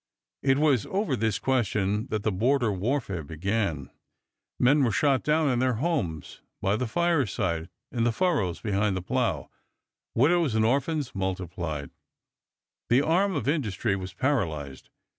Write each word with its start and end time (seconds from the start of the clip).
It 0.41 0.57
was 0.57 0.87
over 0.87 1.15
this 1.15 1.37
question 1.37 2.07
that 2.07 2.23
the 2.23 2.31
border 2.31 2.71
warfare 2.73 3.21
began; 3.23 3.91
men 4.59 4.83
were 4.83 4.89
shot 4.91 5.21
down 5.21 5.47
in 5.49 5.59
their 5.59 5.75
homes, 5.75 6.41
by 6.59 6.75
the 6.75 6.87
fireside, 6.87 7.69
in 7.91 8.03
the 8.03 8.11
furrows 8.11 8.59
behind 8.61 8.97
the 8.97 9.03
plow; 9.03 9.51
widows 10.15 10.55
and 10.55 10.65
orphans 10.65 11.13
multiplied; 11.13 11.91
the 12.89 13.03
arm 13.03 13.35
of 13.35 13.47
industry 13.47 13.95
was 13.95 14.15
paralyzed. 14.15 14.89